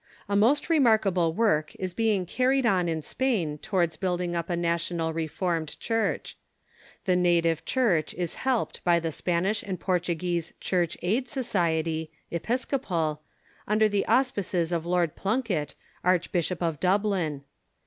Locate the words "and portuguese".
9.61-10.53